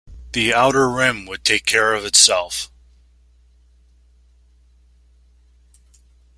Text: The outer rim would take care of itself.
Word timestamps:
The 0.31 0.51
outer 0.51 0.89
rim 0.89 1.27
would 1.27 1.43
take 1.43 1.63
care 1.63 1.93
of 1.93 2.05
itself. 2.05 2.71